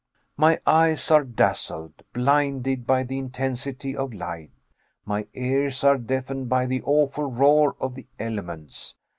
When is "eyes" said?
0.65-1.11